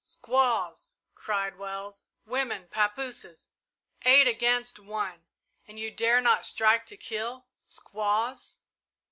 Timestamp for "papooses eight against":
2.69-4.79